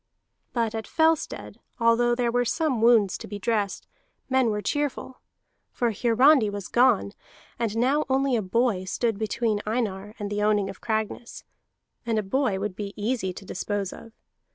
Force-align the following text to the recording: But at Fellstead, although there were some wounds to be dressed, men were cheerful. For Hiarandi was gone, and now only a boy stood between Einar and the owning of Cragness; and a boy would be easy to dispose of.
But 0.51 0.73
at 0.73 0.87
Fellstead, 0.87 1.59
although 1.79 2.15
there 2.15 2.31
were 2.31 2.43
some 2.43 2.81
wounds 2.81 3.19
to 3.19 3.27
be 3.27 3.37
dressed, 3.37 3.85
men 4.31 4.49
were 4.49 4.59
cheerful. 4.63 5.21
For 5.71 5.91
Hiarandi 5.91 6.49
was 6.49 6.69
gone, 6.69 7.11
and 7.59 7.77
now 7.77 8.05
only 8.09 8.35
a 8.35 8.41
boy 8.41 8.85
stood 8.85 9.19
between 9.19 9.61
Einar 9.63 10.15
and 10.17 10.31
the 10.31 10.41
owning 10.41 10.71
of 10.71 10.81
Cragness; 10.81 11.43
and 12.03 12.17
a 12.17 12.23
boy 12.23 12.59
would 12.59 12.75
be 12.75 12.93
easy 12.95 13.31
to 13.31 13.45
dispose 13.45 13.93
of. 13.93 14.11